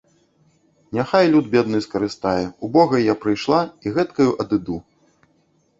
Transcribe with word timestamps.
Няхай 0.99 1.25
люд 1.35 1.45
бедны 1.53 1.81
скарыстае, 1.87 2.41
убогай 2.69 3.01
я 3.13 3.19
прыйшла 3.27 3.61
і 3.87 3.95
гэткаю 3.99 4.29
адыду! 4.45 4.77